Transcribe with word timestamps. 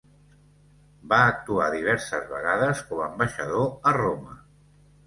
Va 1.11 1.19
actuar 1.33 1.67
diverses 1.75 2.27
vegades 2.35 2.85
com 2.89 3.07
ambaixador 3.11 3.71
a 3.93 3.97
Roma. 4.05 4.39